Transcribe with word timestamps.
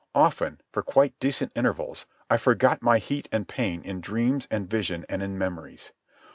Often, 0.15 0.61
for 0.71 0.81
quite 0.81 1.13
decent 1.19 1.51
intervals, 1.55 2.07
I 2.27 2.37
forgot 2.37 2.81
my 2.81 2.97
heat 2.97 3.29
and 3.31 3.47
pain 3.47 3.83
in 3.83 4.01
dreams 4.01 4.47
and 4.49 4.67
visions 4.67 5.05
and 5.09 5.21
in 5.21 5.37
memories. 5.37 5.91